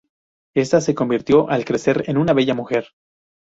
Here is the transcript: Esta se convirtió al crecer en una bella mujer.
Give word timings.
Esta 0.55 0.81
se 0.81 0.95
convirtió 0.95 1.47
al 1.51 1.63
crecer 1.63 2.05
en 2.07 2.17
una 2.17 2.33
bella 2.33 2.55
mujer. 2.55 2.87